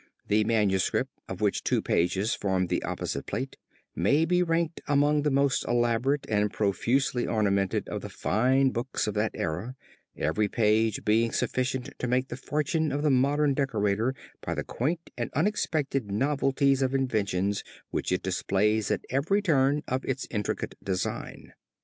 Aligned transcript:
The 0.29 0.43
manuscript, 0.45 1.11
of 1.29 1.41
which 1.41 1.63
two 1.63 1.79
pages 1.79 2.33
form 2.33 2.65
the 2.65 2.81
opposite 2.81 3.27
plate, 3.27 3.55
may 3.95 4.25
be 4.25 4.41
ranked 4.41 4.81
among 4.87 5.21
the 5.21 5.29
most 5.29 5.63
elaborate 5.67 6.25
and 6.27 6.51
profusely 6.51 7.27
ornamented 7.27 7.87
of 7.87 8.01
the 8.01 8.09
fine 8.09 8.71
books 8.71 9.05
of 9.05 9.13
that 9.13 9.29
era; 9.35 9.75
every 10.17 10.47
page 10.47 11.05
being 11.05 11.31
sufficient 11.31 11.91
to 11.99 12.07
make 12.07 12.29
the 12.29 12.35
fortune 12.35 12.91
of 12.91 13.03
the 13.03 13.11
modern 13.11 13.53
decorator 13.53 14.15
by 14.43 14.55
the 14.55 14.63
quaint 14.63 15.11
and 15.19 15.29
unexpected 15.35 16.11
novelties 16.11 16.81
of 16.81 16.95
inventions 16.95 17.63
which 17.91 18.11
it 18.11 18.23
displays 18.23 18.89
at 18.89 19.05
every 19.11 19.39
turn 19.43 19.83
of 19.87 20.03
its 20.05 20.25
intricate 20.31 20.73
design." 20.83 21.53